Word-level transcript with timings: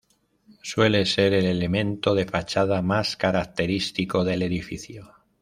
Suele 0.63 1.05
ser 1.05 1.31
el 1.33 1.45
elemento 1.45 2.15
de 2.15 2.25
fachada 2.25 2.81
más 2.81 3.15
característico 3.15 4.23
del 4.23 4.41
edificio. 4.41 5.13